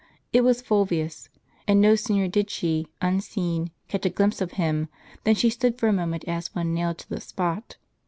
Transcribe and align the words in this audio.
It 0.33 0.43
was 0.43 0.63
Fulvius; 0.63 1.29
and 1.67 1.79
no 1.79 1.93
sooner 1.93 2.27
did 2.27 2.49
she, 2.49 2.87
unseen, 3.03 3.69
catch 3.87 4.03
a 4.03 4.09
glimpse 4.09 4.41
of 4.41 4.53
him, 4.53 4.89
than 5.25 5.35
she 5.35 5.51
stood 5.51 5.77
for 5.77 5.87
a 5.87 5.93
moment 5.93 6.25
as 6.27 6.55
one 6.55 6.73
nailed 6.73 6.97
to 6.97 7.09
the 7.11 7.21
spot. 7.21 7.77